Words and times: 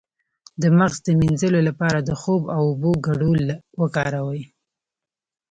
د 0.61 0.63
مغز 0.77 0.97
د 1.05 1.09
مینځلو 1.19 1.59
لپاره 1.69 1.99
د 2.01 2.11
خوب 2.21 2.41
او 2.55 2.61
اوبو 2.71 2.91
ګډول 3.07 3.41
وکاروئ 3.81 4.41